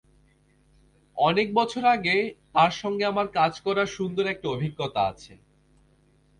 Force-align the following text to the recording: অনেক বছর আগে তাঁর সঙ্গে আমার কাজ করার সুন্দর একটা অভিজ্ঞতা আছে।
অনেক 1.17 1.47
বছর 1.53 1.83
আগে 1.87 2.15
তাঁর 2.53 2.71
সঙ্গে 2.81 3.03
আমার 3.05 3.27
কাজ 3.31 3.53
করার 3.61 3.87
সুন্দর 3.97 4.25
একটা 4.27 4.47
অভিজ্ঞতা 4.49 5.01
আছে। 5.11 5.33